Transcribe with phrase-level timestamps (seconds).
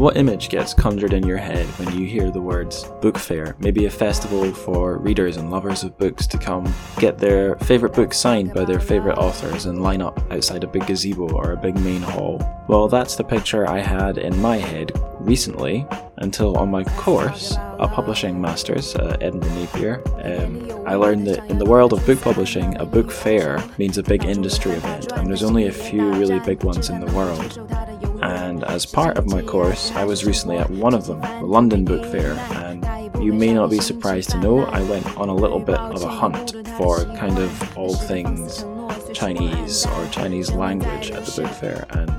[0.00, 3.54] What image gets conjured in your head when you hear the words book fair?
[3.58, 8.16] Maybe a festival for readers and lovers of books to come get their favourite books
[8.16, 11.78] signed by their favourite authors and line up outside a big gazebo or a big
[11.80, 12.40] main hall.
[12.66, 15.86] Well, that's the picture I had in my head recently
[16.16, 21.58] until on my course, a publishing master's at Edinburgh Napier, um, I learned that in
[21.58, 25.42] the world of book publishing, a book fair means a big industry event, and there's
[25.42, 29.90] only a few really big ones in the world and as part of my course,
[29.92, 32.84] I was recently at one of them, the London Book Fair, and
[33.22, 36.08] you may not be surprised to know I went on a little bit of a
[36.08, 38.64] hunt for kind of all things
[39.12, 42.10] Chinese or Chinese language at the book fair, and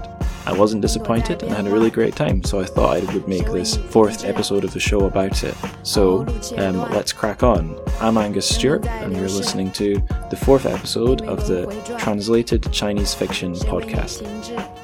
[0.45, 3.27] I wasn't disappointed and I had a really great time, so I thought I would
[3.27, 5.55] make this fourth episode of the show about it.
[5.83, 6.25] So,
[6.57, 7.79] um, let's crack on.
[7.99, 11.67] I'm Angus Stewart, and you're listening to the fourth episode of the
[11.99, 14.80] Translated Chinese Fiction podcast.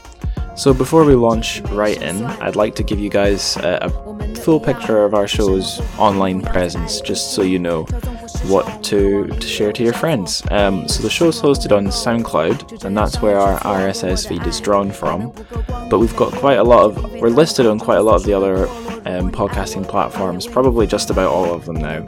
[0.58, 4.60] So before we launch right in, I'd like to give you guys a, a, full
[4.60, 7.84] picture of our show's online presence, just so you know
[8.46, 10.42] what to, to share to your friends.
[10.50, 14.90] Um, so the show's hosted on SoundCloud, and that's where our RSS feed is drawn
[14.90, 15.32] from.
[15.90, 18.34] But we've got quite a lot of, we're listed on quite a lot of the
[18.34, 18.68] other
[19.08, 22.04] um, podcasting platforms, probably just about all of them now.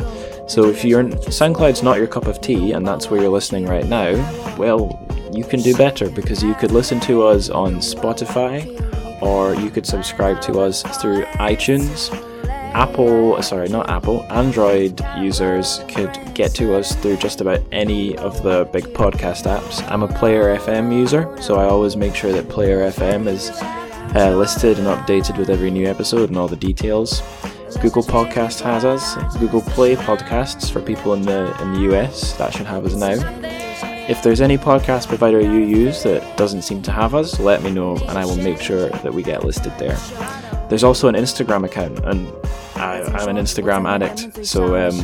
[0.47, 3.86] So if you're SoundCloud's not your cup of tea, and that's where you're listening right
[3.86, 4.13] now,
[4.58, 8.66] well, you can do better because you could listen to us on Spotify
[9.22, 12.13] or you could subscribe to us through iTunes.
[12.73, 18.44] Apple, sorry, not Apple, Android users could get to us through just about any of
[18.44, 19.83] the big podcast apps.
[19.91, 23.50] I'm a Player FM user, so I always make sure that Player FM is
[24.16, 27.22] uh, listed and updated with every new episode and all the details.
[27.81, 29.16] Google Podcast has us.
[29.38, 33.69] Google Play Podcasts for people in the in the US that should have us now.
[34.09, 37.69] If there's any podcast provider you use that doesn't seem to have us, let me
[37.69, 39.97] know and I will make sure that we get listed there.
[40.67, 42.27] There's also an Instagram account, and
[42.75, 44.43] I, am an Instagram addict.
[44.43, 44.97] So um,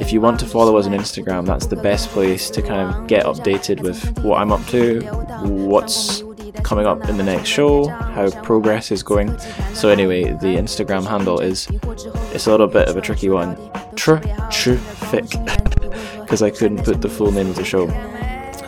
[0.00, 3.06] if you want to follow us on Instagram, that's the best place to kind of
[3.06, 5.02] get updated with what I'm up to,
[5.42, 6.22] what's
[6.62, 9.38] coming up in the next show, how progress is going.
[9.74, 11.68] So anyway, the Instagram handle is
[12.32, 13.56] it's a little bit of a tricky one.
[13.94, 14.12] Tr
[15.10, 15.28] fic
[16.22, 17.86] because I couldn't put the full name of the show.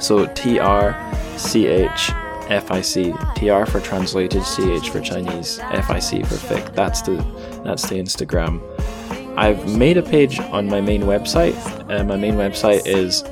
[0.01, 0.97] So T R
[1.37, 2.11] C H
[2.49, 3.15] F I C.
[3.37, 6.75] T R for translated, C H for Chinese, F I C for fic.
[6.75, 7.17] That's the
[7.65, 8.61] that's the Instagram.
[9.37, 11.55] I've made a page on my main website.
[11.91, 13.23] Uh, my main website is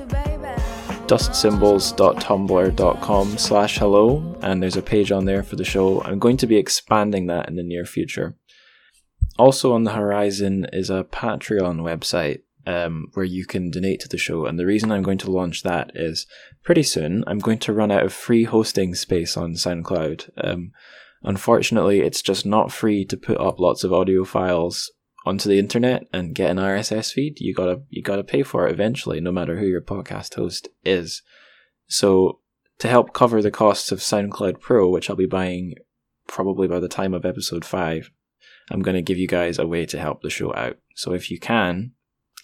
[1.09, 6.03] dustsymbols.tumblr.com slash hello and there's a page on there for the show.
[6.03, 8.37] I'm going to be expanding that in the near future.
[9.39, 14.19] Also on the horizon is a Patreon website um, where you can donate to the
[14.19, 14.45] show.
[14.45, 16.27] And the reason I'm going to launch that is
[16.63, 20.29] pretty soon I'm going to run out of free hosting space on SoundCloud.
[20.37, 20.73] Um,
[21.23, 24.93] unfortunately, it's just not free to put up lots of audio files
[25.25, 27.41] onto the internet and get an RSS feed.
[27.41, 31.23] You gotta you gotta pay for it eventually, no matter who your podcast host is.
[31.87, 32.41] So
[32.81, 35.73] to help cover the costs of SoundCloud Pro, which I'll be buying
[36.27, 38.11] probably by the time of episode five,
[38.71, 40.77] I'm going to give you guys a way to help the show out.
[40.95, 41.93] So if you can,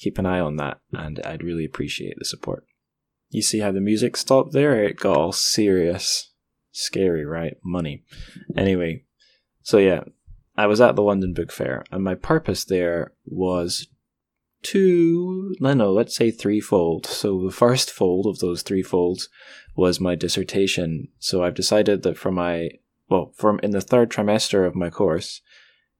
[0.05, 2.67] keep an eye on that, and I'd really appreciate the support.
[3.31, 4.85] You see how the music stopped there?
[4.85, 6.31] It got all serious.
[6.73, 7.55] Scary, right?
[7.65, 8.05] Money.
[8.57, 9.05] Anyway,
[9.63, 10.05] so yeah,
[10.57, 13.89] I was at the London Book Fair, and my purpose there was
[14.63, 17.07] two, no, no, let's say threefold.
[17.07, 19.29] So the first fold of those three folds
[19.75, 21.09] was my dissertation.
[21.19, 22.71] So I've decided that for my,
[23.09, 25.41] well, from in the third trimester of my course,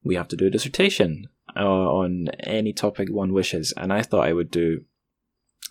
[0.03, 4.33] we have to do a dissertation on any topic one wishes, and I thought I
[4.33, 4.81] would do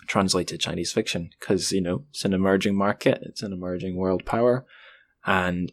[0.07, 4.65] translated Chinese fiction because you know it's an emerging market, it's an emerging world power,
[5.25, 5.71] and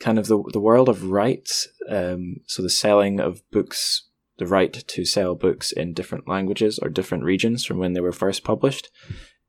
[0.00, 1.68] kind of the the world of rights.
[1.88, 4.08] Um, so the selling of books,
[4.38, 8.12] the right to sell books in different languages or different regions from when they were
[8.12, 8.90] first published,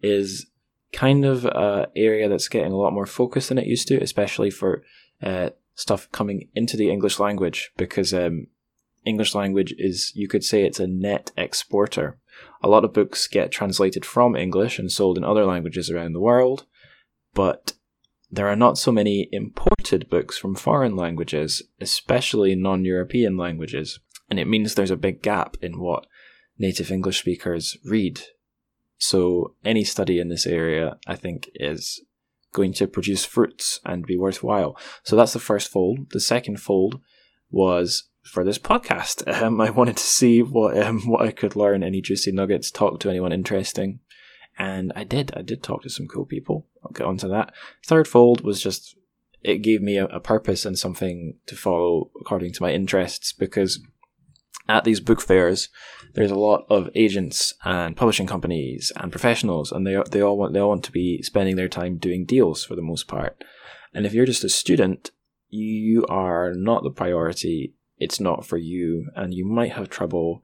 [0.01, 0.45] is
[0.91, 4.51] kind of an area that's getting a lot more focus than it used to, especially
[4.51, 4.83] for
[5.21, 8.47] uh, stuff coming into the English language because um,
[9.05, 12.17] English language is, you could say it's a net exporter.
[12.61, 16.19] A lot of books get translated from English and sold in other languages around the
[16.19, 16.65] world,
[17.33, 17.73] but
[18.31, 23.99] there are not so many imported books from foreign languages, especially non European languages.
[24.29, 26.07] And it means there's a big gap in what
[26.57, 28.21] native English speakers read.
[28.97, 32.01] So any study in this area, I think, is
[32.53, 34.77] going to produce fruits and be worthwhile.
[35.03, 36.11] So that's the first fold.
[36.11, 37.01] The second fold
[37.53, 39.31] was for this podcast.
[39.41, 42.99] Um, I wanted to see what um, what I could learn, any juicy nuggets, talk
[43.01, 43.99] to anyone interesting,
[44.57, 45.31] and I did.
[45.35, 46.67] I did talk to some cool people.
[46.83, 47.53] I'll get onto that.
[47.85, 48.95] Third fold was just
[49.41, 53.81] it gave me a, a purpose and something to follow according to my interests because
[54.69, 55.67] at these book fairs,
[56.13, 60.53] there's a lot of agents and publishing companies and professionals, and they they all want
[60.53, 63.43] they all want to be spending their time doing deals for the most part.
[63.93, 65.11] And if you're just a student,
[65.53, 67.73] you are not the priority.
[67.97, 70.43] It's not for you, and you might have trouble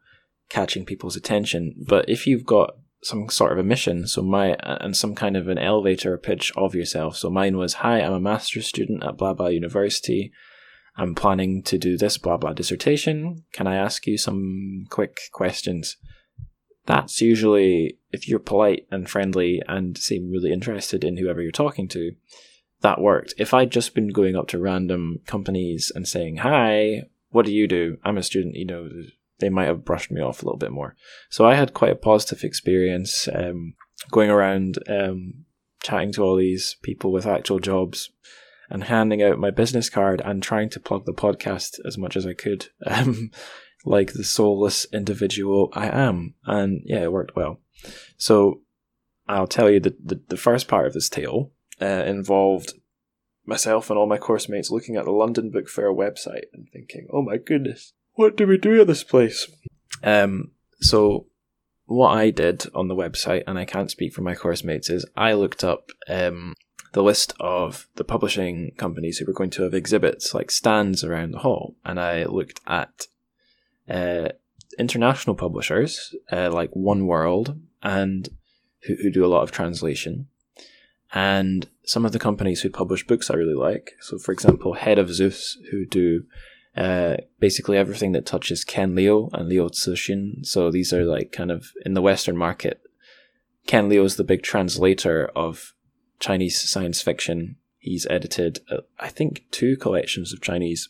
[0.49, 1.75] catching people's attention.
[1.87, 5.47] But if you've got some sort of a mission, so my and some kind of
[5.47, 7.17] an elevator pitch of yourself.
[7.17, 10.31] So mine was, "Hi, I'm a master's student at blah blah university.
[10.97, 13.45] I'm planning to do this blah blah dissertation.
[13.53, 15.97] Can I ask you some quick questions?"
[16.85, 21.87] That's usually if you're polite and friendly and seem really interested in whoever you're talking
[21.89, 22.13] to.
[22.81, 23.33] That worked.
[23.37, 27.67] If I'd just been going up to random companies and saying, "Hi, what do you
[27.67, 27.97] do?
[28.03, 28.89] I'm a student," you know,
[29.39, 30.95] they might have brushed me off a little bit more.
[31.29, 33.73] So I had quite a positive experience um,
[34.11, 35.45] going around um,
[35.81, 38.11] chatting to all these people with actual jobs
[38.69, 42.25] and handing out my business card and trying to plug the podcast as much as
[42.25, 43.31] I could, um,
[43.85, 46.35] like the soulless individual I am.
[46.45, 47.59] And yeah, it worked well.
[48.17, 48.61] So
[49.27, 52.73] I'll tell you that the, the first part of this tale uh, involved
[53.45, 57.07] myself and all my course mates looking at the London Book Fair website and thinking,
[57.11, 59.47] oh my goodness, what do we do at this place?
[60.03, 61.27] Um, so
[61.85, 65.05] what I did on the website, and I can't speak for my course mates, is
[65.15, 66.53] I looked up um,
[66.93, 71.31] the list of the publishing companies who were going to have exhibits, like stands around
[71.31, 73.07] the hall, and I looked at
[73.89, 74.29] uh,
[74.77, 78.29] international publishers uh, like One World and
[78.83, 80.27] who, who do a lot of translation,
[81.13, 83.93] and some of the companies who publish books I really like.
[84.01, 86.23] So, for example, Head of Zeus, who do
[86.75, 90.45] uh, basically everything that touches Ken Liu and Liu Cixin.
[90.45, 92.81] So these are like kind of in the Western market.
[93.65, 95.73] Ken Liu is the big translator of
[96.19, 97.57] Chinese science fiction.
[97.79, 100.89] He's edited, uh, I think, two collections of Chinese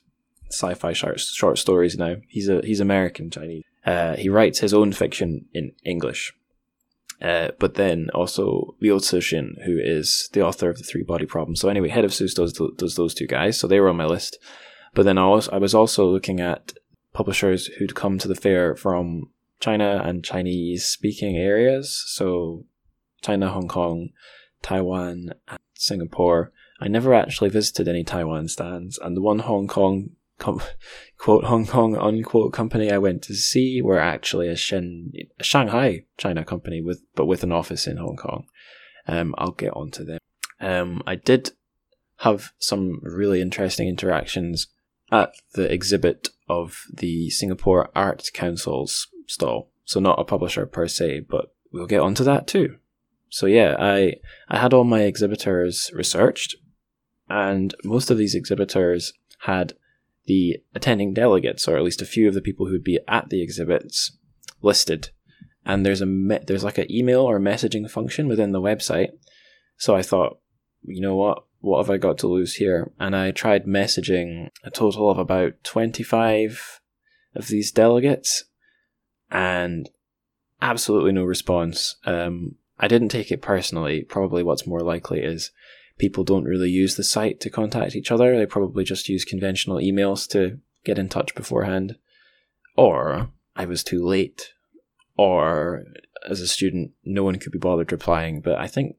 [0.50, 2.15] sci-fi short, short stories now.
[2.27, 3.63] He's a he's American Chinese.
[3.86, 6.33] Uh, he writes his own fiction in English.
[7.21, 11.56] Uh, but then also Liu Cixin, who is the author of the Three Body Problem.
[11.56, 13.60] So anyway, Head of Zeus does does those two guys.
[13.60, 14.38] So they were on my list.
[14.94, 16.74] But then I was, I was also looking at
[17.13, 19.30] publishers who'd come to the fair from
[19.60, 22.04] China and Chinese speaking areas.
[22.07, 22.66] So
[23.22, 24.10] China, Hong Kong,
[24.62, 25.33] Taiwan,
[25.74, 26.51] Singapore.
[26.80, 30.62] I never actually visited any Taiwan stands, and the one Hong Kong com-
[31.18, 36.06] quote Hong Kong unquote company I went to see were actually a, Shen- a Shanghai
[36.18, 38.45] China company with but with an office in Hong Kong.
[39.07, 40.19] Um, I'll get onto them.
[40.59, 41.51] Um, I did
[42.18, 44.68] have some really interesting interactions
[45.12, 49.71] at the exhibit of the Singapore Art Council's stall.
[49.86, 52.77] So not a publisher per se, but we'll get onto that too.
[53.30, 54.15] So yeah, I
[54.50, 56.56] I had all my exhibitors researched,
[57.30, 59.74] and most of these exhibitors had
[60.29, 63.29] the attending delegates, or at least a few of the people who would be at
[63.29, 64.15] the exhibits,
[64.61, 65.09] listed.
[65.65, 69.09] And there's a me- there's like an email or messaging function within the website.
[69.77, 70.39] So I thought,
[70.83, 72.91] you know what, what have I got to lose here?
[72.99, 76.79] And I tried messaging a total of about 25
[77.35, 78.43] of these delegates
[79.31, 79.89] and
[80.61, 81.95] absolutely no response.
[82.05, 84.03] Um, I didn't take it personally.
[84.03, 85.49] Probably what's more likely is
[86.00, 88.36] people don't really use the site to contact each other.
[88.36, 91.98] They probably just use conventional emails to get in touch beforehand.
[92.75, 94.53] Or I was too late.
[95.18, 95.84] Or
[96.27, 98.41] as a student, no one could be bothered replying.
[98.41, 98.96] But I think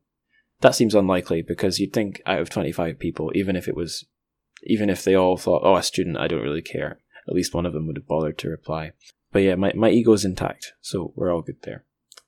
[0.61, 4.05] that seems unlikely because you'd think out of 25 people, even if it was,
[4.65, 7.65] even if they all thought, oh, a student, I don't really care, at least one
[7.65, 8.93] of them would have bothered to reply.
[9.33, 11.85] But yeah, my, my ego's intact, so we're all good there.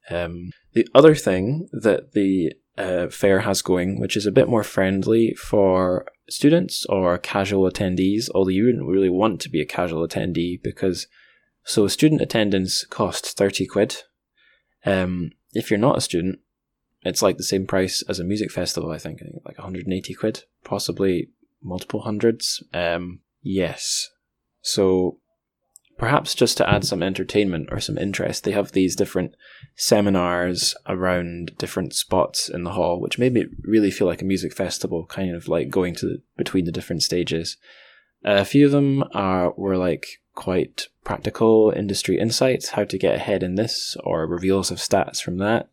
[0.09, 4.65] Um, the other thing that the uh, fair has going, which is a bit more
[4.65, 10.07] friendly for students or casual attendees, although you wouldn't really want to be a casual
[10.07, 11.07] attendee because
[11.65, 13.97] so student attendance costs 30 quid.
[14.85, 16.41] Um, if you're not a student,
[17.03, 21.29] it's like the same price as a music festival, I think, like 180 quid, possibly
[21.63, 22.63] multiple hundreds.
[22.73, 24.11] Um, yes.
[24.61, 25.19] So
[26.03, 29.37] perhaps just to add some entertainment or some interest, they have these different
[29.77, 34.53] seminars around different spots in the hall, which made me really feel like a music
[34.53, 37.57] festival, kind of like going to the, between the different stages.
[38.25, 43.45] a few of them are were like quite practical industry insights, how to get ahead
[43.45, 45.69] in this, or reveals of stats from that.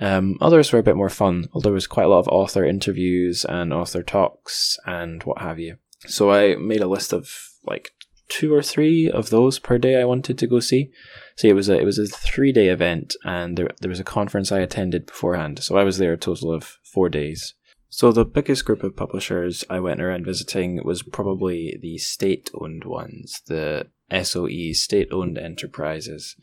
[0.00, 2.64] Um, others were a bit more fun, although there was quite a lot of author
[2.64, 5.76] interviews and author talks and what have you.
[6.00, 7.30] So I made a list of
[7.64, 7.92] like
[8.28, 10.90] two or three of those per day I wanted to go see.
[11.36, 14.04] See, it was a it was a three day event, and there there was a
[14.04, 17.54] conference I attended beforehand, so I was there a total of four days.
[17.88, 23.40] So the biggest group of publishers I went around visiting was probably the state-owned ones,
[23.46, 26.36] the SOE, state-owned enterprises,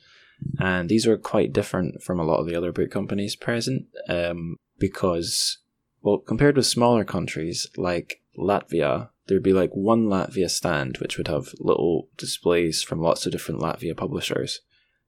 [0.58, 4.56] and these were quite different from a lot of the other book companies present, um,
[4.80, 5.60] because,
[6.02, 11.28] well, compared with smaller countries like Latvia, there'd be like one Latvia stand which would
[11.28, 14.62] have little displays from lots of different Latvia publishers.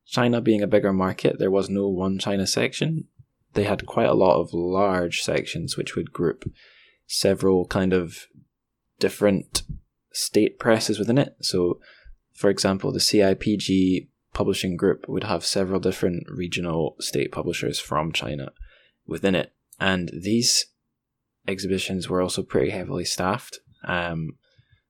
[0.07, 3.05] China being a bigger market, there was no one China section.
[3.53, 6.51] They had quite a lot of large sections which would group
[7.07, 8.27] several kind of
[8.99, 9.63] different
[10.11, 11.35] state presses within it.
[11.41, 11.79] So,
[12.33, 18.51] for example, the CIPG publishing group would have several different regional state publishers from China
[19.07, 19.53] within it.
[19.79, 20.67] And these
[21.47, 23.59] exhibitions were also pretty heavily staffed.
[23.85, 24.37] Um,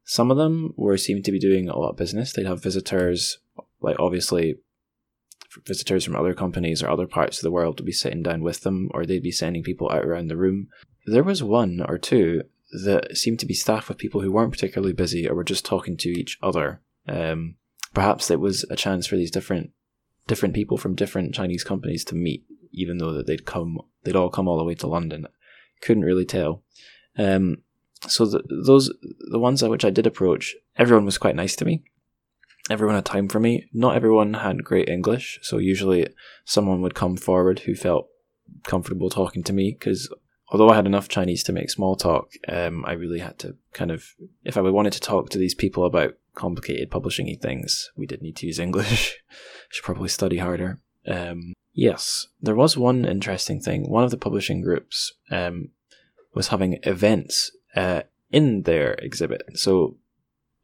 [0.04, 2.32] some of them were seemed to be doing a lot of business.
[2.32, 3.40] They'd have visitors,
[3.82, 4.56] like obviously
[5.66, 8.62] visitors from other companies or other parts of the world would be sitting down with
[8.62, 10.68] them, or they'd be sending people out around the room.
[11.06, 12.44] There was one or two
[12.84, 15.98] that seemed to be staffed with people who weren't particularly busy or were just talking
[15.98, 16.82] to each other.
[17.08, 17.56] Um,
[17.94, 19.72] perhaps it was a chance for these different
[20.28, 24.30] different people from different Chinese companies to meet, even though that they'd come, they'd all
[24.30, 25.28] come all the way to London.
[25.86, 26.64] Couldn't really tell.
[27.18, 27.58] Um,
[28.08, 28.94] so the, those
[29.32, 31.84] the ones at which I did approach, everyone was quite nice to me
[32.70, 33.66] everyone had time for me.
[33.74, 36.08] Not everyone had great English, so usually
[36.46, 38.08] someone would come forward who felt
[38.64, 40.14] comfortable talking to me because
[40.50, 43.92] although I had enough Chinese to make small talk, um, I really had to kind
[43.92, 44.06] of,
[44.44, 48.36] if I wanted to talk to these people about complicated publishing things, we did need
[48.38, 49.18] to use English.
[49.70, 50.82] Should probably study harder.
[51.08, 53.90] Um, yes, there was one interesting thing.
[53.90, 55.70] One of the publishing groups um,
[56.36, 59.42] was having events uh, in their exhibit.
[59.56, 59.98] So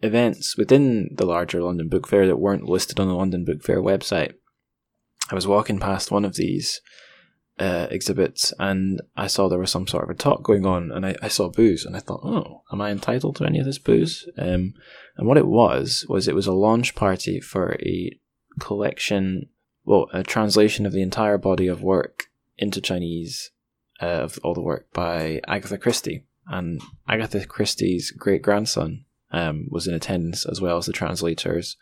[0.02, 3.82] events within the larger London Book Fair that weren't listed on the London Book Fair
[3.82, 4.34] website.
[5.32, 6.82] I was walking past one of these
[7.58, 11.06] uh, exhibits and I saw there was some sort of a talk going on and
[11.06, 13.78] I, I, saw booze and I thought, oh, am I entitled to any of this
[13.78, 14.28] booze?
[14.38, 14.74] Um,
[15.16, 18.20] and what it was, was it was a launch party for a
[18.60, 19.50] collection,
[19.86, 22.24] well, a translation of the entire body of work
[22.58, 23.52] into Chinese
[24.02, 26.26] uh, of all the work by Agatha Christie.
[26.48, 31.78] And Agatha Christie's great grandson um, was in attendance, as well as the translators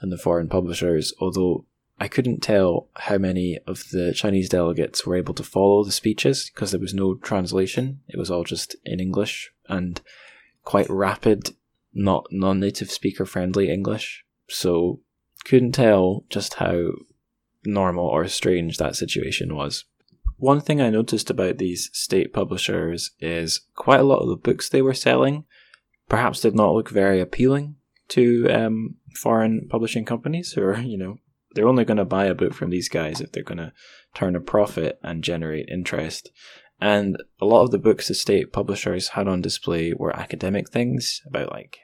[0.00, 1.64] and the foreign publishers, although
[1.98, 6.50] I couldn't tell how many of the Chinese delegates were able to follow the speeches
[6.52, 8.00] because there was no translation.
[8.06, 10.00] It was all just in English and
[10.62, 11.50] quite rapid,
[11.94, 14.24] not non native speaker friendly English.
[14.48, 15.00] So
[15.44, 16.90] couldn't tell just how
[17.64, 19.84] normal or strange that situation was.
[20.38, 24.68] One thing I noticed about these state publishers is quite a lot of the books
[24.68, 25.44] they were selling
[26.08, 27.76] perhaps did not look very appealing
[28.08, 31.16] to um, foreign publishing companies who are, you know,
[31.54, 33.72] they're only going to buy a book from these guys if they're going to
[34.14, 36.30] turn a profit and generate interest.
[36.80, 41.22] And a lot of the books the state publishers had on display were academic things
[41.26, 41.78] about like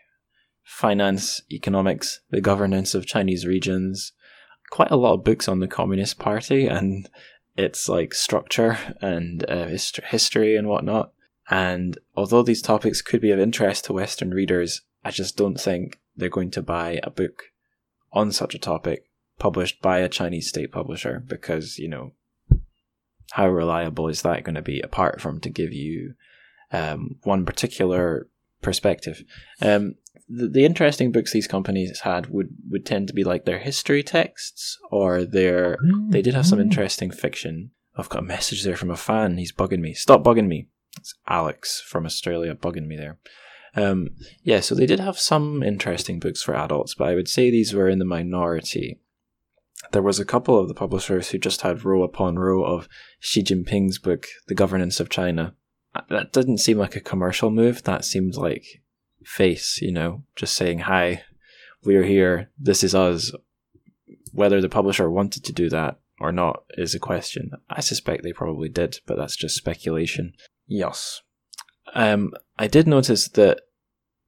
[0.63, 4.13] finance, economics, the governance of Chinese regions,
[4.71, 7.09] quite a lot of books on the Communist Party and
[7.57, 11.13] its like structure and uh, hist- history and whatnot.
[11.51, 16.01] And although these topics could be of interest to Western readers, I just don't think
[16.17, 17.45] they're going to buy a book
[18.13, 19.05] on such a topic
[19.39, 22.13] published by a Chinese state publisher because, you know,
[23.33, 26.15] how reliable is that going to be apart from to give you
[26.71, 28.29] um, one particular
[28.61, 29.25] perspective?
[29.61, 29.97] Um,
[30.35, 34.03] the, the interesting books these companies had would, would tend to be like their history
[34.03, 35.77] texts or their.
[36.09, 36.69] They did have some mm-hmm.
[36.69, 37.71] interesting fiction.
[37.97, 39.37] I've got a message there from a fan.
[39.37, 39.93] He's bugging me.
[39.93, 40.69] Stop bugging me.
[40.97, 43.19] It's Alex from Australia bugging me there.
[43.75, 44.09] Um,
[44.43, 47.75] yeah, so they did have some interesting books for adults, but I would say these
[47.75, 49.01] were in the minority.
[49.93, 52.89] There was a couple of the publishers who just had row upon row of
[53.21, 55.55] Xi Jinping's book, The Governance of China.
[55.95, 57.83] Uh, that didn't seem like a commercial move.
[57.85, 58.82] That seemed like
[59.25, 61.23] face, you know, just saying, hi,
[61.85, 63.33] we're here, this is us.
[64.33, 67.51] Whether the publisher wanted to do that or not is a question.
[67.69, 70.35] I suspect they probably did, but that's just speculation.
[70.67, 71.21] Yes.
[71.95, 73.61] Um, I did notice that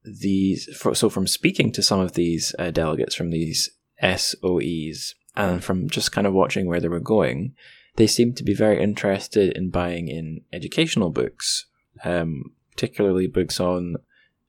[0.03, 3.71] these, so from speaking to some of these uh, delegates from these
[4.03, 7.55] SOEs and from just kind of watching where they were going,
[7.95, 11.65] they seemed to be very interested in buying in educational books,
[12.03, 13.95] um, particularly books on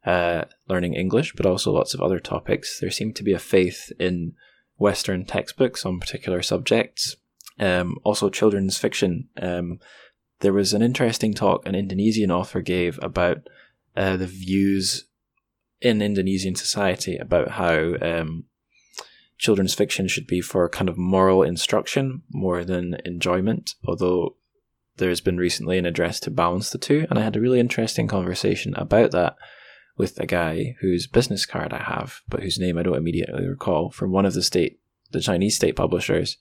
[0.07, 2.79] uh, learning English, but also lots of other topics.
[2.81, 4.35] There seemed to be a faith in
[4.79, 7.17] Western textbooks on particular subjects,
[7.59, 9.29] um, also children's fiction.
[9.37, 9.81] Um,
[10.41, 13.49] there was an interesting talk an Indonesian author gave about
[13.97, 15.07] uh, the views
[15.81, 18.45] in Indonesian society about how um,
[19.39, 23.75] children's fiction should be for kind of moral instruction more than enjoyment.
[23.85, 24.37] Although
[24.99, 28.09] there's been recently an address to balance the two, and I had a really interesting
[28.09, 29.37] conversation about that
[29.97, 33.91] with a guy whose business card I have, but whose name I don't immediately recall,
[33.91, 34.79] from one of the state,
[35.13, 36.37] the Chinese state publishers,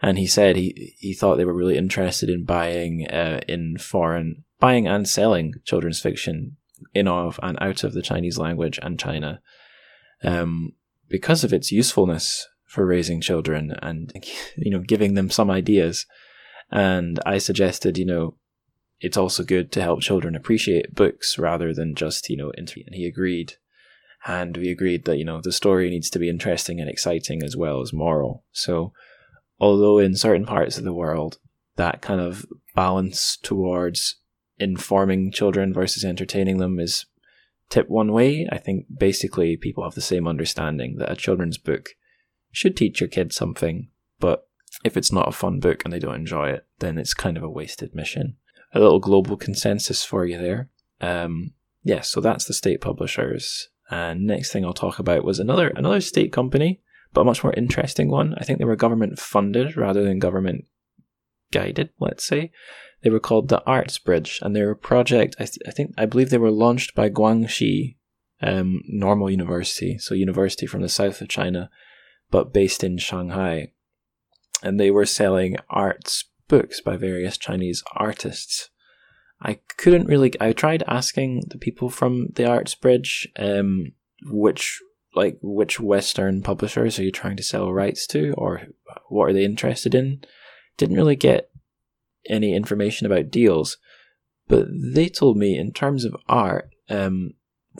[0.00, 4.44] and he said he he thought they were really interested in buying uh, in foreign
[4.58, 6.56] buying and selling children's fiction
[6.94, 9.40] in of and out of the Chinese language and China,
[10.22, 10.72] um,
[11.08, 14.12] because of its usefulness for raising children and
[14.56, 16.06] you know giving them some ideas.
[16.70, 18.36] And I suggested, you know,
[19.04, 22.50] it's also good to help children appreciate books rather than just you know.
[22.50, 23.54] Inter- and he agreed,
[24.26, 27.56] and we agreed that you know the story needs to be interesting and exciting as
[27.56, 28.44] well as moral.
[28.52, 28.92] So,
[29.60, 31.38] although in certain parts of the world
[31.76, 34.16] that kind of balance towards
[34.58, 37.06] informing children versus entertaining them is
[37.70, 38.46] tip one way.
[38.50, 41.90] I think basically people have the same understanding that a children's book
[42.52, 43.88] should teach your kids something,
[44.20, 44.46] but
[44.84, 47.42] if it's not a fun book and they don't enjoy it, then it's kind of
[47.42, 48.36] a wasted mission.
[48.74, 50.68] A little global consensus for you there.
[51.00, 51.52] Um,
[51.82, 53.68] yeah, so that's the state publishers.
[53.90, 56.80] And next thing I'll talk about was another another state company,
[57.12, 58.34] but a much more interesting one.
[58.38, 60.64] I think they were government funded rather than government
[61.52, 62.50] guided, let's say.
[63.02, 65.36] They were called the Arts Bridge, and a project.
[65.38, 67.96] I, th- I think I believe they were launched by Guangxi
[68.40, 71.70] um, Normal University, so university from the south of China,
[72.30, 73.72] but based in Shanghai.
[74.62, 78.70] And they were selling arts books by various Chinese artists.
[79.40, 80.32] I couldn't really.
[80.40, 83.92] I tried asking the people from the Arts Bridge, um,
[84.26, 84.80] which
[85.14, 88.62] like which Western publishers are you trying to sell rights to, or
[89.08, 90.22] what are they interested in?
[90.76, 91.50] Didn't really get
[92.28, 93.76] any information about deals,
[94.48, 97.34] but they told me in terms of art, um,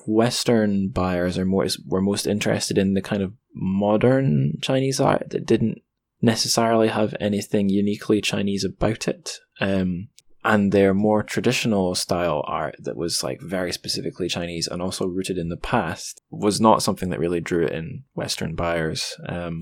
[0.07, 5.47] Western buyers are more were most interested in the kind of modern Chinese art that
[5.47, 5.81] didn't
[6.25, 9.39] necessarily have anything uniquely Chinese about it.
[9.61, 10.09] Um,
[10.45, 15.39] and their more traditional style art that was like very specifically Chinese and also rooted
[15.39, 19.17] in the past was not something that really drew in Western buyers.
[19.27, 19.61] Um,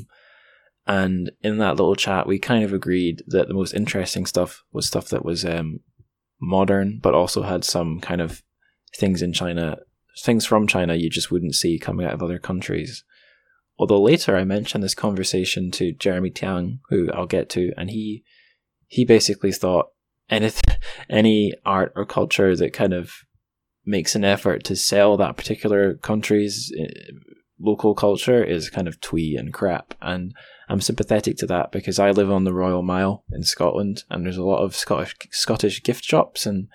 [0.85, 4.87] and in that little chat, we kind of agreed that the most interesting stuff was
[4.87, 5.81] stuff that was um,
[6.41, 8.43] modern, but also had some kind of
[8.97, 9.79] things in China,
[10.21, 13.05] things from China you just wouldn't see coming out of other countries.
[13.79, 18.25] Although later I mentioned this conversation to Jeremy Tiang, who I'll get to, and he
[18.87, 19.87] he basically thought
[20.29, 20.51] any
[21.11, 23.13] any art or culture that kind of
[23.85, 27.13] makes an effort to sell that particular country's uh,
[27.59, 29.95] local culture is kind of twee and crap.
[30.01, 30.35] And
[30.69, 34.37] I'm sympathetic to that because I live on the Royal Mile in Scotland, and there's
[34.37, 36.69] a lot of Scottish Scottish gift shops and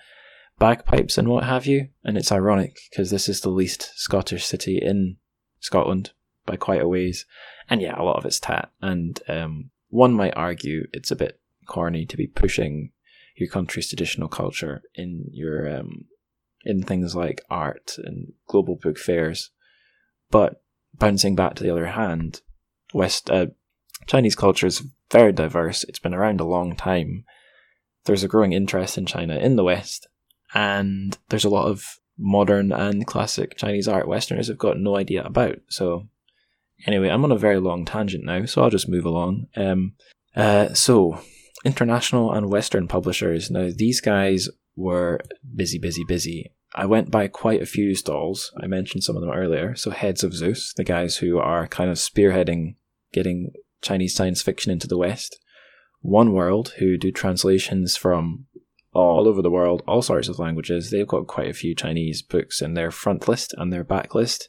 [0.58, 1.88] bagpipes and what have you.
[2.04, 5.16] And it's ironic because this is the least Scottish city in
[5.60, 6.12] Scotland
[6.48, 7.26] by quite a ways,
[7.70, 8.70] and yeah, a lot of it's tat.
[8.82, 12.90] And um, one might argue it's a bit corny to be pushing
[13.36, 16.06] your country's traditional culture in your um,
[16.64, 19.50] in things like art and global book fairs.
[20.30, 20.62] But
[20.94, 22.42] bouncing back to the other hand,
[22.92, 23.46] West uh,
[24.06, 25.84] Chinese culture is very diverse.
[25.84, 27.24] It's been around a long time.
[28.04, 30.06] There's a growing interest in China in the West,
[30.54, 35.22] and there's a lot of modern and classic Chinese art Westerners have got no idea
[35.22, 35.58] about.
[35.68, 36.08] So,
[36.86, 39.46] anyway, I'm on a very long tangent now, so I'll just move along.
[39.56, 39.94] Um,
[40.36, 41.20] uh, so,
[41.64, 43.50] international and Western publishers.
[43.50, 45.20] Now, these guys were
[45.54, 46.52] busy, busy, busy.
[46.74, 48.52] I went by quite a few stalls.
[48.62, 49.74] I mentioned some of them earlier.
[49.74, 52.76] So, Heads of Zeus, the guys who are kind of spearheading
[53.12, 55.38] getting Chinese science fiction into the West.
[56.00, 58.46] One World, who do translations from
[58.92, 60.90] all over the world, all sorts of languages.
[60.90, 64.48] They've got quite a few Chinese books in their front list and their back list.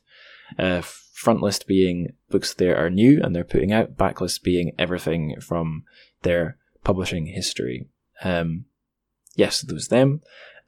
[0.58, 0.82] Uh,
[1.20, 5.84] front list being books that are new and they're putting out, backlist being everything from
[6.22, 6.56] their
[6.86, 7.90] publishing history.
[8.24, 8.66] Um,
[9.36, 10.22] yes, there was them.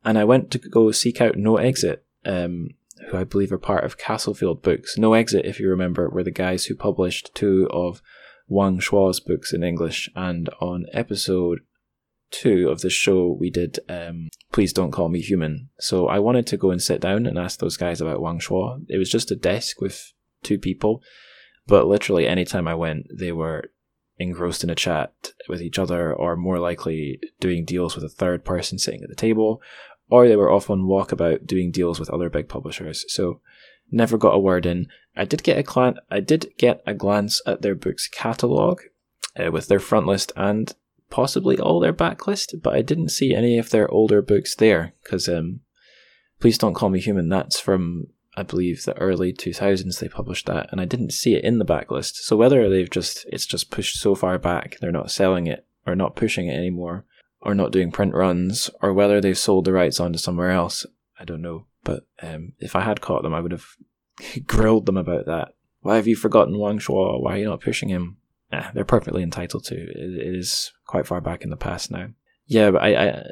[0.04, 2.72] And I went to go seek out No Exit, um,
[3.10, 4.98] who I believe are part of Castlefield Books.
[4.98, 8.02] No Exit, if you remember, were the guys who published two of
[8.50, 11.60] Wang Shuo's books in English, and on episode
[12.30, 15.70] two of the show, we did um, Please Don't Call Me Human.
[15.80, 18.84] So I wanted to go and sit down and ask those guys about Wang Shuo.
[18.90, 20.12] It was just a desk with
[20.44, 21.02] two people,
[21.68, 23.72] but literally anytime I went, they were
[24.18, 25.14] engrossed in a chat
[25.50, 29.16] with each other, or more likely doing deals with a third person sitting at the
[29.16, 29.62] table,
[30.10, 33.06] or they were off on walkabout doing deals with other big publishers.
[33.08, 33.40] So
[33.92, 34.88] never got a word in.
[35.16, 38.82] I did get a clan- I did get a glance at their books catalog
[39.40, 40.74] uh, with their front list and
[41.10, 45.28] possibly all their backlist, but I didn't see any of their older books there because
[45.28, 45.62] um,
[46.40, 47.30] please don't call me human.
[47.30, 51.44] That's from I believe the early 2000s they published that, and I didn't see it
[51.44, 52.16] in the backlist.
[52.16, 55.96] So whether they've just it's just pushed so far back they're not selling it or
[55.96, 57.06] not pushing it anymore,
[57.42, 60.86] or not doing print runs, or whether they've sold the rights on to somewhere else.
[61.20, 61.66] I don't know.
[61.84, 63.66] But um, if I had caught them, I would have
[64.46, 65.50] grilled them about that.
[65.82, 67.22] Why have you forgotten Wang Shuo?
[67.22, 68.18] Why are you not pushing him?
[68.74, 69.76] They're perfectly entitled to.
[69.76, 72.10] It, it is quite far back in the past now.
[72.46, 73.24] Yeah, but I, I,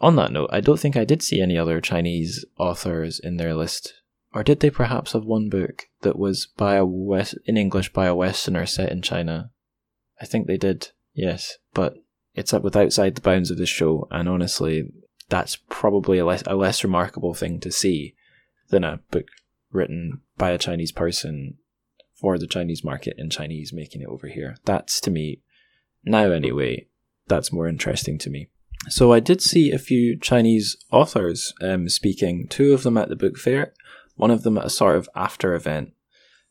[0.00, 3.54] on that note, I don't think I did see any other Chinese authors in their
[3.54, 3.94] list.
[4.34, 8.06] Or did they perhaps have one book that was by a West in English by
[8.06, 9.52] a Westerner set in China?
[10.20, 11.58] I think they did, yes.
[11.72, 11.98] But
[12.34, 14.90] it's up with outside the bounds of the show, and honestly,
[15.28, 18.14] that's probably a less a less remarkable thing to see
[18.70, 19.26] than a book
[19.70, 21.58] written by a Chinese person
[22.20, 24.56] for the Chinese market in Chinese making it over here.
[24.64, 25.42] That's to me,
[26.04, 26.88] now anyway,
[27.28, 28.48] that's more interesting to me.
[28.88, 33.16] So I did see a few Chinese authors um, speaking, two of them at the
[33.16, 33.72] book fair,
[34.16, 35.92] one of them at a sort of after event.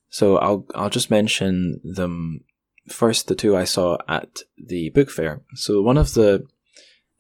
[0.10, 2.42] So I'll I'll just mention them
[2.88, 3.28] first.
[3.28, 5.42] The two I saw at the book fair.
[5.56, 6.46] So one of the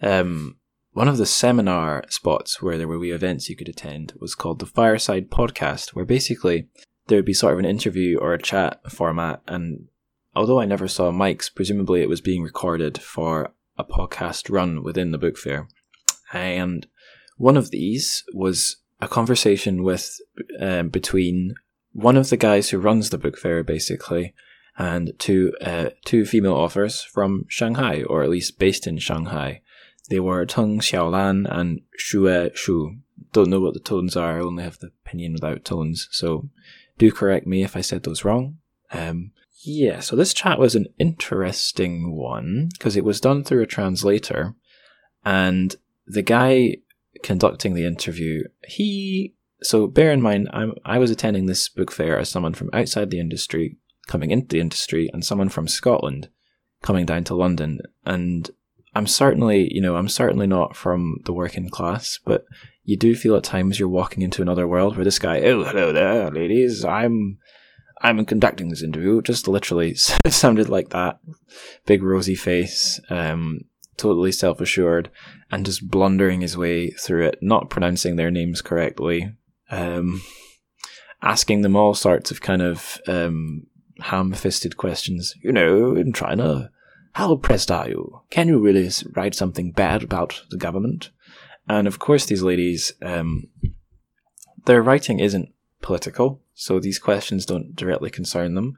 [0.01, 0.57] um,
[0.91, 4.59] one of the seminar spots where there were wee events you could attend was called
[4.59, 6.67] the Fireside Podcast, where basically
[7.07, 9.41] there would be sort of an interview or a chat format.
[9.47, 9.87] And
[10.35, 15.11] although I never saw mics, presumably it was being recorded for a podcast run within
[15.11, 15.67] the book fair.
[16.31, 16.87] And
[17.37, 20.19] one of these was a conversation with
[20.59, 21.55] um, between
[21.91, 24.33] one of the guys who runs the book fair, basically,
[24.77, 29.61] and two uh, two female authors from Shanghai, or at least based in Shanghai.
[30.09, 32.97] They were Teng Xiaolan and Xue Shu.
[33.31, 34.37] Don't know what the tones are.
[34.37, 36.49] I only have the pinyin without tones, so
[36.97, 38.57] do correct me if I said those wrong.
[38.91, 39.31] Um,
[39.63, 44.55] yeah, so this chat was an interesting one because it was done through a translator,
[45.23, 46.77] and the guy
[47.21, 49.35] conducting the interview, he.
[49.61, 53.11] So bear in mind, I'm, I was attending this book fair as someone from outside
[53.11, 56.29] the industry coming into the industry, and someone from Scotland
[56.81, 58.49] coming down to London, and
[58.95, 62.45] I'm certainly, you know, I'm certainly not from the working class, but
[62.83, 65.91] you do feel at times you're walking into another world where this guy, oh, hello
[65.91, 67.39] there, ladies, I'm,
[68.01, 69.95] I'm conducting this interview, just literally
[70.27, 71.19] sounded like that.
[71.85, 73.61] Big rosy face, um,
[73.97, 75.09] totally self assured,
[75.51, 79.33] and just blundering his way through it, not pronouncing their names correctly,
[79.69, 80.21] um,
[81.21, 83.67] asking them all sorts of kind of, um,
[83.99, 85.35] ham fisted questions.
[85.41, 86.71] You know, in China,
[87.13, 88.21] how pressed are you?
[88.29, 91.11] Can you really write something bad about the government?
[91.67, 93.47] And of course, these ladies, um,
[94.65, 98.77] their writing isn't political, so these questions don't directly concern them.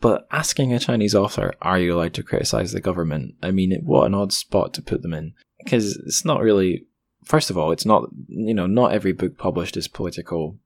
[0.00, 3.34] But asking a Chinese author, are you allowed to criticize the government?
[3.42, 5.34] I mean, what an odd spot to put them in.
[5.62, 6.86] Because it's not really,
[7.24, 10.58] first of all, it's not, you know, not every book published is political.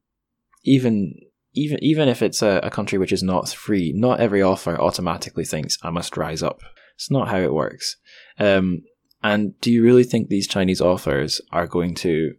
[0.63, 1.15] Even
[1.57, 5.45] even even if it's a, a country which is not free, not every author automatically
[5.45, 6.61] thinks I must rise up.
[6.95, 7.97] It's not how it works.
[8.39, 8.83] Um,
[9.23, 12.35] and do you really think these Chinese authors are going to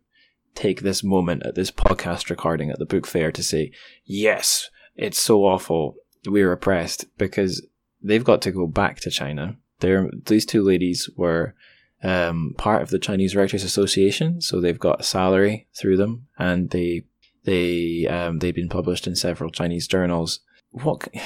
[0.54, 3.72] take this moment at this podcast recording at the book fair to say,
[4.06, 5.96] yes, it's so awful,
[6.28, 7.66] we're oppressed, because
[8.02, 9.58] they've got to go back to China.
[9.80, 11.56] They're, these two ladies were
[12.04, 16.70] um, part of the Chinese Writers Association, so they've got a salary through them, and
[16.70, 17.06] they
[17.44, 20.40] they um, they've been published in several Chinese journals
[20.84, 21.08] what?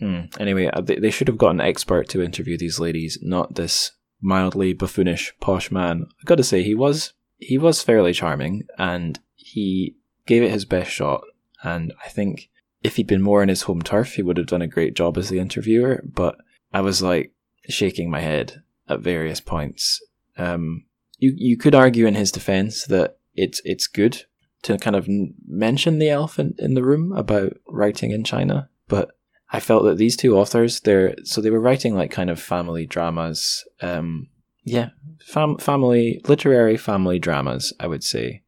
[0.00, 0.40] Mm.
[0.40, 3.90] Anyway, uh, they, they should have got an expert to interview these ladies, not this
[4.22, 6.06] mildly buffoonish posh man.
[6.20, 10.64] I got to say, he was he was fairly charming, and he gave it his
[10.64, 11.22] best shot.
[11.64, 12.50] And I think
[12.82, 15.18] if he'd been more in his home turf, he would have done a great job
[15.18, 16.02] as the interviewer.
[16.04, 16.36] But
[16.72, 17.32] I was like
[17.68, 20.00] shaking my head at various points.
[20.36, 20.84] Um,
[21.18, 24.24] you you could argue in his defense that it's it's good
[24.62, 25.08] to kind of
[25.46, 29.12] mention the elephant in the room about writing in China but
[29.52, 32.86] I felt that these two authors, they're so they were writing like kind of family
[32.86, 33.64] dramas.
[33.80, 34.28] Um,
[34.64, 34.90] yeah,
[35.24, 38.42] fam- family literary family dramas, I would say.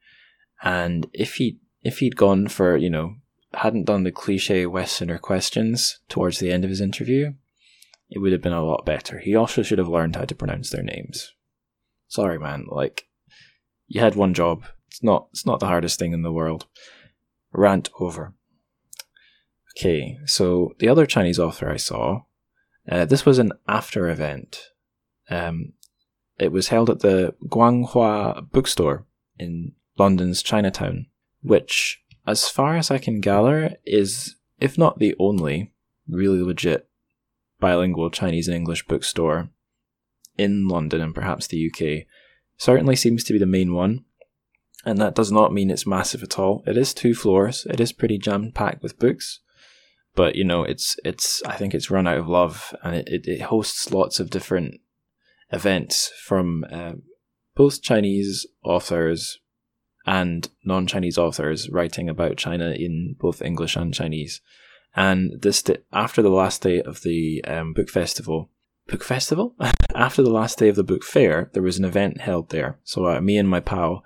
[0.62, 3.14] And if he if he'd gone for you know
[3.54, 7.34] hadn't done the cliche Westerner questions towards the end of his interview,
[8.10, 9.18] it would have been a lot better.
[9.18, 11.32] He also should have learned how to pronounce their names.
[12.08, 12.66] Sorry, man.
[12.68, 13.08] Like
[13.86, 14.64] you had one job.
[14.88, 15.28] It's not.
[15.30, 16.66] It's not the hardest thing in the world.
[17.52, 18.34] Rant over.
[19.76, 22.24] Okay, so the other Chinese author I saw,
[22.90, 24.70] uh, this was an after event.
[25.30, 25.72] Um,
[26.38, 29.06] it was held at the Guanghua bookstore
[29.38, 31.06] in London's Chinatown,
[31.42, 35.72] which, as far as I can gather, is, if not the only,
[36.08, 36.88] really legit
[37.60, 39.50] bilingual Chinese English bookstore
[40.36, 42.06] in London and perhaps the UK.
[42.56, 44.04] Certainly seems to be the main one,
[44.84, 46.62] and that does not mean it's massive at all.
[46.66, 49.40] It is two floors, it is pretty jam packed with books
[50.14, 53.26] but you know it's it's i think it's run out of love and it, it,
[53.26, 54.78] it hosts lots of different
[55.52, 56.92] events from uh,
[57.54, 59.38] both Chinese authors
[60.06, 64.40] and non-Chinese authors writing about China in both English and Chinese.
[64.94, 68.50] And this day, after the last day of the um, book festival,
[68.88, 69.54] book festival
[69.94, 72.78] after the last day of the book fair, there was an event held there.
[72.84, 74.04] So uh, me and my pal,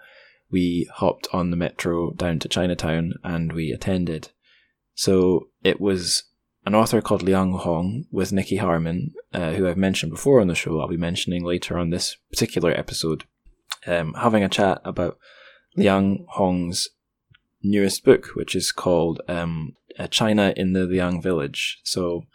[0.50, 4.28] we hopped on the metro down to Chinatown and we attended.
[4.94, 6.24] So it was
[6.64, 10.54] an author called Liang Hong with Nicky Harman, uh, who I've mentioned before on the
[10.54, 10.80] show.
[10.80, 13.24] I'll be mentioning later on this particular episode,
[13.86, 15.18] um, having a chat about
[15.76, 16.88] Liang Hong's
[17.62, 19.76] newest book, which is called um,
[20.10, 21.80] China in the Liang Village.
[21.84, 22.26] So,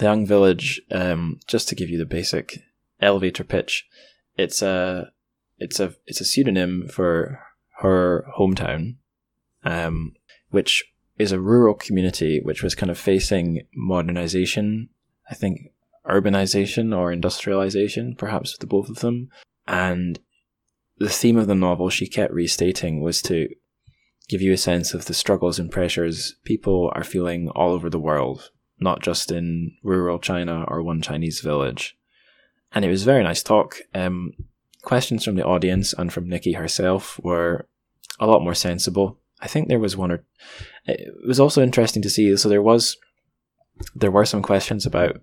[0.00, 2.62] Liang Village, um, just to give you the basic
[3.00, 3.86] elevator pitch,
[4.36, 5.12] it's a
[5.58, 7.40] it's a it's a pseudonym for
[7.78, 8.96] her hometown,
[9.64, 10.14] um,
[10.50, 10.84] which
[11.18, 14.88] is a rural community which was kind of facing modernization.
[15.30, 15.72] I think
[16.06, 19.30] urbanization or industrialization, perhaps the both of them,
[19.66, 20.18] and
[21.02, 23.48] the theme of the novel she kept restating was to
[24.28, 27.98] give you a sense of the struggles and pressures people are feeling all over the
[27.98, 31.96] world, not just in rural China or one Chinese village.
[32.70, 33.78] And it was a very nice talk.
[33.92, 34.32] Um,
[34.82, 37.66] questions from the audience and from Nicky herself were
[38.20, 39.18] a lot more sensible.
[39.40, 40.24] I think there was one or
[40.86, 42.36] it was also interesting to see.
[42.36, 42.96] So there was
[43.96, 45.20] there were some questions about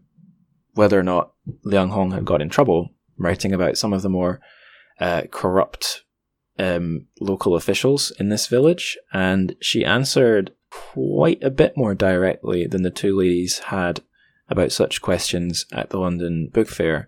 [0.74, 1.32] whether or not
[1.64, 4.42] Liang Hong had got in trouble writing about some of the more
[5.00, 6.04] uh, corrupt
[6.58, 12.84] um, local officials in this village, and she answered quite a bit more directly than
[12.84, 14.02] the two ladies had
[14.50, 17.08] about such questions at the London Book Fair.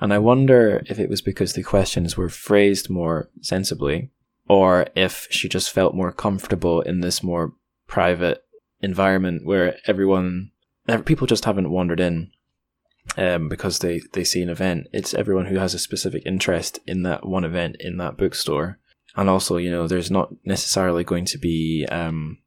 [0.00, 4.10] And I wonder if it was because the questions were phrased more sensibly,
[4.48, 7.54] or if she just felt more comfortable in this more
[7.86, 8.44] private
[8.80, 10.50] environment where everyone,
[11.04, 12.30] people just haven't wandered in
[13.16, 14.86] um, because they, they see an event.
[14.92, 18.78] It's everyone who has a specific interest in that one event in that bookstore.
[19.16, 22.38] And also, you know, there's not necessarily going to be, um,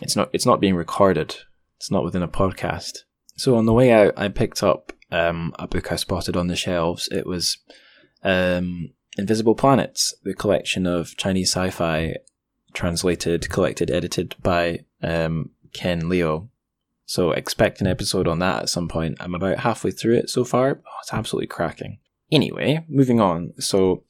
[0.00, 1.36] it's not, it's not being recorded.
[1.78, 2.98] It's not within a podcast.
[3.36, 6.56] So on the way out, I picked up, um, a book I spotted on the
[6.56, 7.08] shelves.
[7.10, 7.58] It was,
[8.22, 12.16] um, Invisible Planets, the collection of Chinese sci-fi
[12.74, 16.50] translated, collected, edited by, um, Ken Liu.
[17.12, 19.18] So expect an episode on that at some point.
[19.20, 20.80] I'm about halfway through it so far.
[20.80, 21.98] Oh, it's absolutely cracking.
[22.30, 23.52] Anyway, moving on.
[23.58, 24.04] So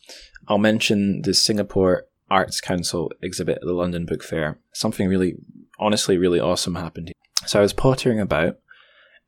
[0.46, 4.60] I'll mention the Singapore Arts Council exhibit at the London Book Fair.
[4.72, 5.34] Something really,
[5.80, 7.08] honestly, really awesome happened.
[7.08, 7.48] Here.
[7.48, 8.58] So I was pottering about.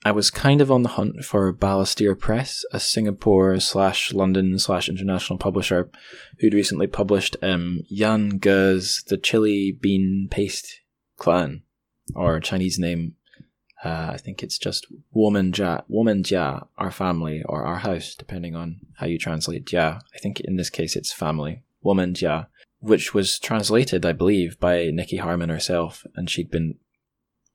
[0.04, 4.88] I was kind of on the hunt for Balestier Press, a Singapore slash London slash
[4.88, 5.90] international publisher
[6.38, 10.80] who'd recently published um, Yan Ge's The Chili Bean Paste
[11.18, 11.64] Clan,
[12.14, 13.16] or Chinese name
[13.84, 18.56] uh, I think it's just women jia, women jia, our family or our house, depending
[18.56, 20.00] on how you translate jia.
[20.14, 22.46] I think in this case it's family, women jia,
[22.78, 26.76] which was translated, I believe, by Nicky Harman herself, and she'd been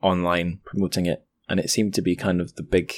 [0.04, 2.94] online promoting it, and it seemed to be kind of the big,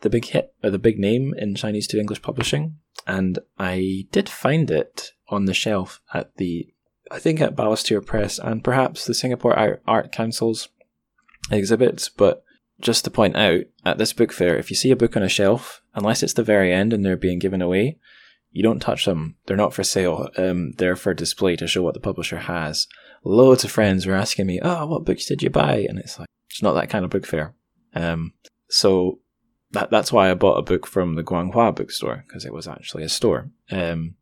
[0.00, 2.76] the big hit or the big name in Chinese to English publishing.
[3.06, 6.68] And I did find it on the shelf at the,
[7.10, 10.68] I think at Balestier Press and perhaps the Singapore Art Council's
[11.50, 12.43] exhibits, but
[12.80, 15.28] just to point out, at this book fair, if you see a book on a
[15.28, 17.98] shelf, unless it's the very end and they're being given away,
[18.50, 19.36] you don't touch them.
[19.46, 20.28] They're not for sale.
[20.36, 22.86] Um, they're for display to show what the publisher has.
[23.24, 26.28] Loads of friends were asking me, "Oh, what books did you buy?" And it's like
[26.50, 27.54] it's not that kind of book fair.
[27.94, 28.32] Um,
[28.68, 29.20] so
[29.72, 33.02] that that's why I bought a book from the Guanghua bookstore because it was actually
[33.02, 33.50] a store.
[33.70, 34.14] Um,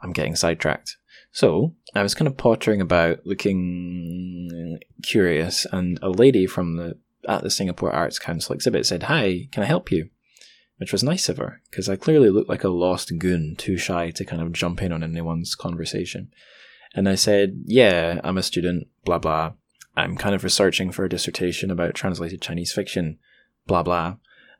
[0.00, 0.96] I'm getting sidetracked.
[1.30, 7.42] So I was kind of pottering about, looking curious, and a lady from the at
[7.42, 10.10] the Singapore Arts Council exhibit said, Hi, can I help you?
[10.78, 14.10] Which was nice of her, because I clearly looked like a lost goon, too shy
[14.10, 16.32] to kind of jump in on anyone's conversation.
[16.94, 19.52] And I said, Yeah, I'm a student, blah blah.
[19.96, 23.18] I'm kind of researching for a dissertation about translated Chinese fiction,
[23.66, 24.16] blah blah.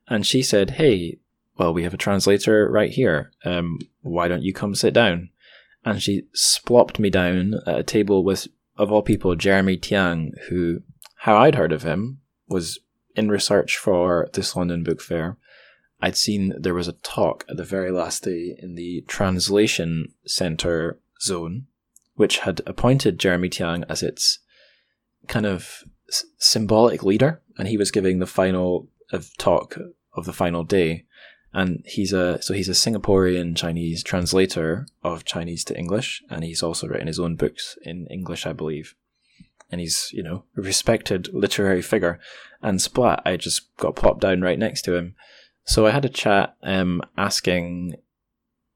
[0.08, 1.18] And she said, Hey,
[1.56, 3.32] well, we have a translator right here.
[3.44, 5.30] Um, why don't you come sit down?
[5.84, 10.80] And she splopped me down at a table with, of all people, Jeremy Tiang, who,
[11.16, 12.78] how I'd heard of him was
[13.14, 15.36] in research for this London Book Fair,
[16.00, 20.98] I'd seen there was a talk at the very last day in the Translation Centre
[21.20, 21.66] zone,
[22.14, 24.40] which had appointed Jeremy Tiang as its
[25.28, 29.78] kind of s- symbolic leader, and he was giving the final of talk
[30.12, 31.06] of the final day.
[31.52, 36.62] And he's a so he's a Singaporean Chinese translator of Chinese to English, and he's
[36.62, 38.96] also written his own books in English, I believe
[39.70, 42.18] and he's you know a respected literary figure.
[42.62, 45.14] And Splat, I just got plopped down right next to him,
[45.64, 47.96] so I had a chat, um, asking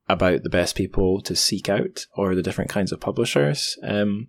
[0.09, 4.29] about the best people to seek out or the different kinds of publishers um,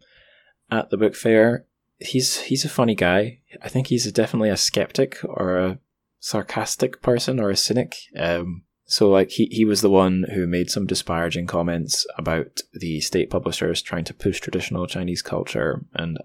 [0.69, 1.65] at the book fair.
[1.99, 3.39] He's he's a funny guy.
[3.61, 5.79] I think he's definitely a skeptic or a
[6.19, 7.95] sarcastic person or a cynic.
[8.17, 12.99] Um, so like he, he was the one who made some disparaging comments about the
[13.01, 15.85] state publishers trying to push traditional Chinese culture.
[15.93, 16.17] And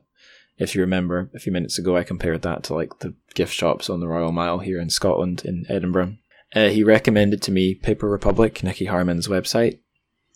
[0.59, 3.91] if you remember a few minutes ago, I compared that to like the gift shops
[3.91, 6.17] on the Royal Mile here in Scotland in Edinburgh.
[6.55, 9.81] Uh, he recommended to me Paper Republic, Nicky Harman's website.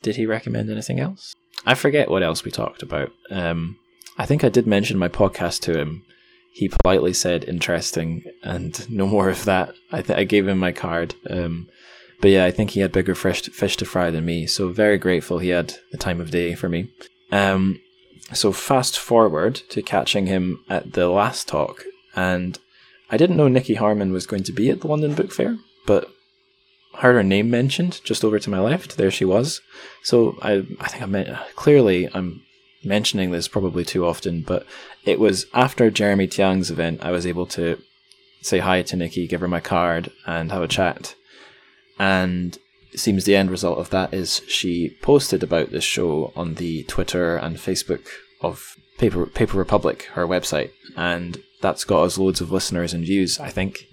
[0.02, 1.34] Did he recommend anything else?
[1.64, 3.10] I forget what else we talked about.
[3.30, 3.76] Um,
[4.16, 6.04] I think I did mention my podcast to him.
[6.52, 9.74] He politely said interesting, and no more of that.
[9.92, 11.14] I, th- I gave him my card.
[11.30, 11.68] Um,
[12.20, 14.46] but yeah, I think he had bigger fish to, fish to fry than me.
[14.48, 16.90] So very grateful he had the time of day for me.
[17.30, 17.80] Um,
[18.32, 22.58] so fast forward to catching him at the last talk, and
[23.10, 25.56] I didn't know Nicky Harman was going to be at the London Book Fair
[25.88, 26.10] but
[26.98, 28.98] heard her name mentioned just over to my left.
[28.98, 29.62] There she was.
[30.02, 32.42] So I, I think I meant uh, clearly I'm
[32.84, 34.66] mentioning this probably too often, but
[35.06, 37.02] it was after Jeremy Tiang's event.
[37.02, 37.80] I was able to
[38.42, 41.14] say hi to Nicky, give her my card, and have a chat.
[41.98, 42.58] And
[42.92, 46.84] it seems the end result of that is she posted about this show on the
[46.84, 48.06] Twitter and Facebook
[48.40, 53.38] of Paper Paper Republic, her website, and that's got us loads of listeners and views.
[53.38, 53.86] I think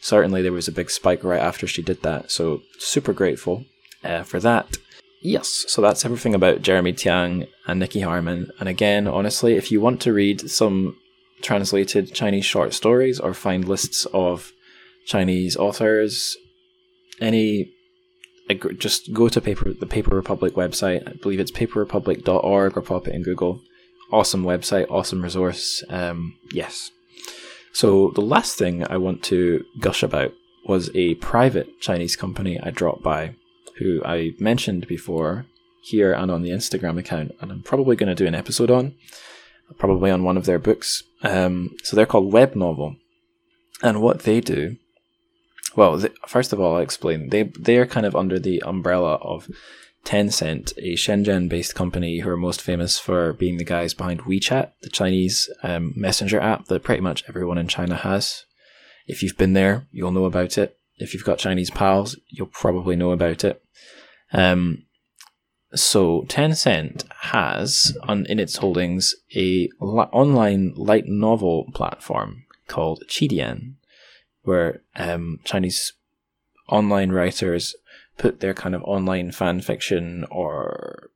[0.00, 2.30] certainly there was a big spike right after she did that.
[2.30, 3.64] So super grateful
[4.04, 4.76] uh, for that.
[5.20, 8.50] Yes, so that's everything about Jeremy Tiang and Nicky Harman.
[8.58, 10.96] And again, honestly, if you want to read some
[11.42, 14.52] translated Chinese short stories or find lists of
[15.06, 16.36] Chinese authors,
[17.20, 17.72] any
[18.78, 21.08] just go to paper the Paper Republic website.
[21.08, 23.60] I believe it's paperrepublic.org or pop it in Google.
[24.10, 25.82] Awesome website, awesome resource.
[25.88, 26.90] Um, yes,
[27.72, 32.70] so the last thing I want to gush about was a private Chinese company I
[32.70, 33.34] dropped by,
[33.78, 35.46] who I mentioned before
[35.82, 38.94] here and on the Instagram account, and I'm probably going to do an episode on,
[39.78, 41.02] probably on one of their books.
[41.22, 42.96] Um, so they're called Web Novel,
[43.82, 44.76] and what they do,
[45.76, 47.30] well, first of all, I'll explain.
[47.30, 49.48] They they are kind of under the umbrella of
[50.04, 54.72] Tencent, a Shenzhen based company who are most famous for being the guys behind WeChat,
[54.82, 58.44] the Chinese um, messenger app that pretty much everyone in China has.
[59.06, 60.76] If you've been there, you'll know about it.
[60.96, 63.62] If you've got Chinese pals, you'll probably know about it.
[64.32, 64.84] Um,
[65.74, 73.74] so Tencent has on, in its holdings a li- online light novel platform called Qidian,
[74.42, 75.92] where um, Chinese
[76.68, 77.74] online writers
[78.18, 81.10] put their kind of online fan fiction or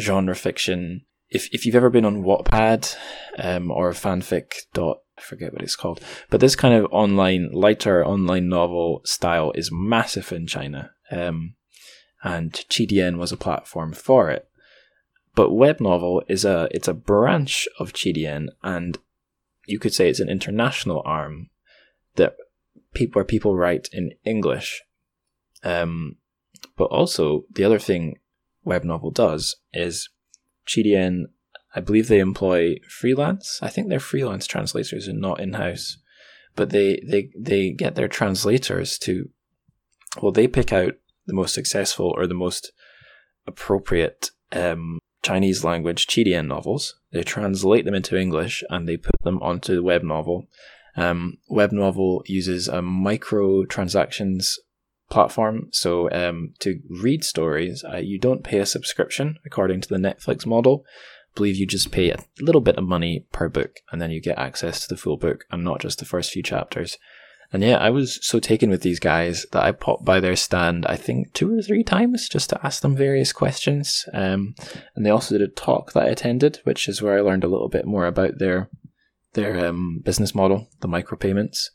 [0.00, 1.02] genre fiction.
[1.30, 2.96] If if you've ever been on Wattpad
[3.38, 8.04] um, or fanfic dot I forget what it's called, but this kind of online lighter
[8.04, 11.54] online novel style is massive in China, um,
[12.22, 14.48] and Qidian was a platform for it.
[15.34, 18.98] But web novel is a it's a branch of Qidian, and
[19.66, 21.50] you could say it's an international arm
[22.16, 22.36] that
[22.94, 24.82] people where people write in English.
[25.62, 26.16] Um,
[26.76, 28.18] but also, the other thing
[28.64, 30.08] Web Novel does is
[30.66, 31.24] Qidian,
[31.74, 33.58] I believe they employ freelance.
[33.62, 35.98] I think they're freelance translators and not in house.
[36.56, 39.28] But they, they, they get their translators to,
[40.22, 40.94] well, they pick out
[41.26, 42.72] the most successful or the most
[43.46, 46.94] appropriate um, Chinese language Qidian novels.
[47.12, 50.46] They translate them into English and they put them onto the web novel.
[50.96, 54.58] Um, web novel uses a micro transactions
[55.10, 55.68] platform.
[55.72, 60.46] So um, to read stories, uh, you don't pay a subscription according to the Netflix
[60.46, 60.84] model.
[60.86, 64.20] I believe you just pay a little bit of money per book, and then you
[64.20, 66.96] get access to the full book and not just the first few chapters.
[67.52, 70.86] And yeah, I was so taken with these guys that I popped by their stand,
[70.86, 74.06] I think two or three times just to ask them various questions.
[74.12, 74.56] Um,
[74.96, 77.48] and they also did a talk that I attended, which is where I learned a
[77.48, 78.68] little bit more about their
[79.34, 81.66] their um, business model, the micropayments.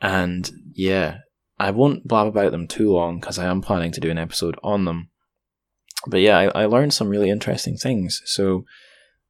[0.00, 1.18] And yeah,
[1.58, 4.56] I won't blab about them too long because I am planning to do an episode
[4.62, 5.10] on them.
[6.06, 8.22] But yeah, I, I learned some really interesting things.
[8.24, 8.64] So,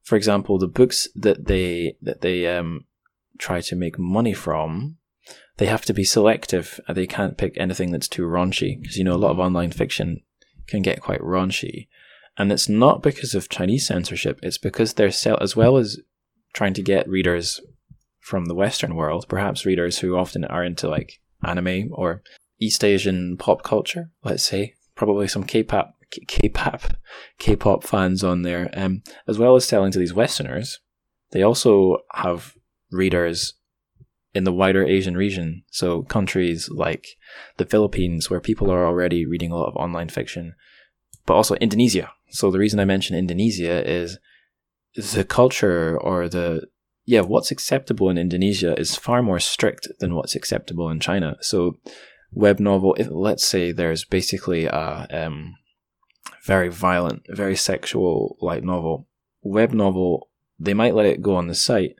[0.02, 2.84] for example, the books that they that they um,
[3.38, 4.98] try to make money from,
[5.56, 6.80] they have to be selective.
[6.88, 10.22] They can't pick anything that's too raunchy because you know a lot of online fiction
[10.66, 11.88] can get quite raunchy,
[12.36, 14.38] and it's not because of Chinese censorship.
[14.42, 15.98] It's because they're sell as well as
[16.58, 17.60] trying to get readers
[18.18, 22.20] from the Western world, perhaps readers who often are into like anime or
[22.58, 24.74] East Asian pop culture, let's say.
[24.96, 25.94] Probably some K-pop,
[26.26, 26.94] K-pop,
[27.38, 30.80] K-pop fans on there, um, as well as selling to these Westerners.
[31.30, 32.54] They also have
[32.90, 33.54] readers
[34.34, 37.06] in the wider Asian region, so countries like
[37.58, 40.56] the Philippines, where people are already reading a lot of online fiction,
[41.24, 42.10] but also Indonesia.
[42.30, 44.18] So the reason I mention Indonesia is
[44.98, 46.66] the culture or the
[47.04, 51.36] yeah, what's acceptable in Indonesia is far more strict than what's acceptable in China.
[51.40, 51.78] So
[52.32, 55.56] web novel, if, let's say there's basically a um,
[56.44, 59.08] very violent, very sexual light novel.
[59.40, 60.28] Web novel,
[60.58, 61.94] they might let it go on the site,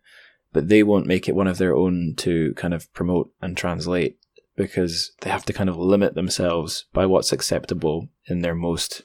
[0.52, 4.18] but they won't make it one of their own to kind of promote and translate
[4.56, 9.04] because they have to kind of limit themselves by what's acceptable in their most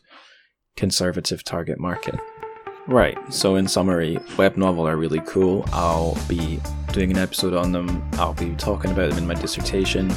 [0.76, 2.16] conservative target market.
[2.86, 5.64] Right, so in summary, web novel are really cool.
[5.72, 6.60] I'll be
[6.92, 10.12] doing an episode on them, I'll be talking about them in my dissertation,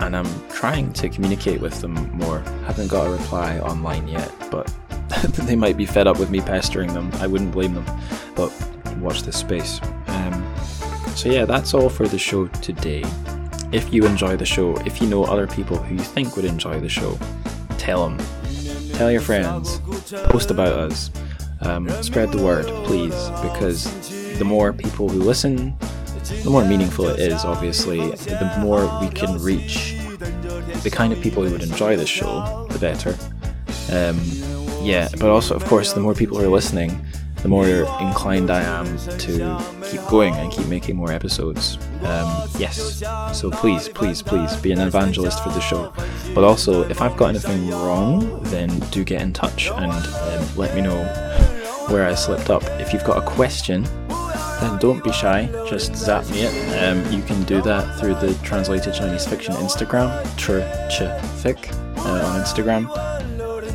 [0.00, 2.40] and I'm trying to communicate with them more.
[2.64, 4.72] Haven't got a reply online yet, but
[5.44, 7.10] they might be fed up with me pestering them.
[7.16, 7.86] I wouldn't blame them,
[8.34, 8.50] but
[8.96, 9.78] watch this space.
[10.06, 10.54] Um,
[11.14, 13.04] so, yeah, that's all for the show today.
[13.72, 16.80] If you enjoy the show, if you know other people who you think would enjoy
[16.80, 17.18] the show,
[17.76, 18.18] tell them.
[18.94, 19.80] Tell your friends.
[20.30, 21.10] Post about us.
[21.62, 23.84] Um, spread the word, please, because
[24.38, 25.76] the more people who listen,
[26.42, 27.98] the more meaningful it is, obviously.
[27.98, 29.96] The more we can reach
[30.82, 33.16] the kind of people who would enjoy this show, the better.
[33.92, 34.18] Um,
[34.82, 37.04] yeah, but also, of course, the more people who are listening,
[37.42, 41.78] the more inclined I am to keep going and keep making more episodes.
[42.02, 43.02] Um, yes,
[43.32, 45.92] so please, please, please be an evangelist for the show.
[46.34, 50.74] But also, if I've got anything wrong, then do get in touch and um, let
[50.74, 51.29] me know
[51.90, 52.62] where I slipped up.
[52.80, 53.82] If you've got a question,
[54.60, 56.82] then don't be shy, just zap me it.
[56.82, 61.02] Um, you can do that through the Translated Chinese Fiction Instagram, tr ch
[61.42, 62.88] fic uh, on Instagram.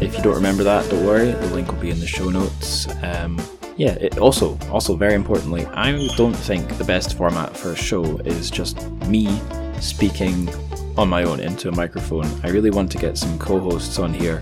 [0.01, 2.87] If you don't remember that, don't worry, the link will be in the show notes.
[3.03, 3.41] Um,
[3.77, 8.17] yeah, it also, also very importantly, I don't think the best format for a show
[8.19, 9.39] is just me
[9.81, 10.49] speaking
[10.97, 12.25] on my own into a microphone.
[12.43, 14.41] I really want to get some co-hosts on here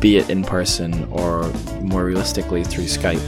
[0.00, 3.20] be it in person or more realistically through Skype.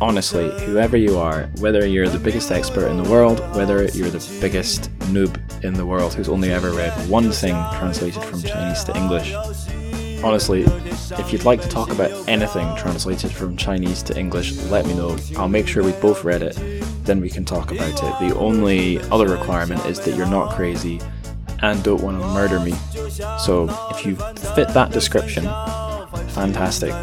[0.00, 4.38] Honestly, whoever you are, whether you're the biggest expert in the world, whether you're the
[4.40, 8.96] biggest noob in the world who's only ever read one thing translated from Chinese to
[8.96, 9.34] English,
[10.24, 10.62] honestly,
[11.18, 15.16] if you'd like to talk about anything translated from Chinese to English, let me know.
[15.36, 16.56] I'll make sure we both read it,
[17.04, 18.28] then we can talk about it.
[18.28, 21.00] The only other requirement is that you're not crazy
[21.60, 22.72] and don't want to murder me.
[23.38, 25.44] So if you fit that description,
[26.31, 26.93] fantastic.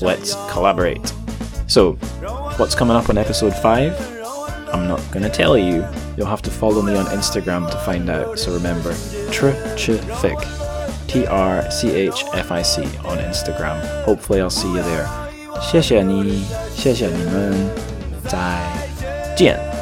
[0.00, 1.12] Let's collaborate.
[1.66, 1.92] So,
[2.56, 4.18] what's coming up on episode 5?
[4.72, 5.84] I'm not going to tell you.
[6.16, 8.38] You'll have to follow me on Instagram to find out.
[8.38, 8.92] So remember,
[9.32, 10.38] trchfic,
[11.08, 14.04] T R C H F I C on Instagram.
[14.04, 15.08] Hopefully, I'll see you there.
[15.60, 17.70] 谢谢你，谢谢你们，
[18.28, 18.60] 再
[19.36, 19.73] 见。